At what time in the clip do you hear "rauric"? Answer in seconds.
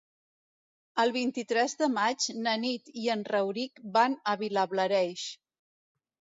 3.31-3.85